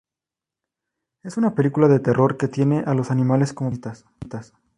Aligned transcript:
Es 1.21 1.37
una 1.37 1.53
película 1.53 1.87
de 1.87 1.99
terror 1.99 2.35
que 2.35 2.47
tiene 2.47 2.79
a 2.87 2.95
los 2.95 3.11
animales 3.11 3.53
como 3.53 3.69
protagonistas. 3.69 4.55